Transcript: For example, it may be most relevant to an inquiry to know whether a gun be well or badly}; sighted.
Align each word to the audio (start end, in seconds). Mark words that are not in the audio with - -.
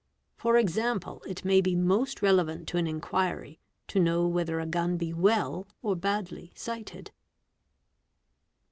For 0.35 0.57
example, 0.57 1.21
it 1.27 1.45
may 1.45 1.61
be 1.61 1.75
most 1.75 2.23
relevant 2.23 2.67
to 2.69 2.77
an 2.79 2.87
inquiry 2.87 3.59
to 3.89 3.99
know 3.99 4.25
whether 4.25 4.59
a 4.59 4.65
gun 4.65 4.97
be 4.97 5.13
well 5.13 5.67
or 5.83 5.95
badly}; 5.95 6.51
sighted. 6.55 7.11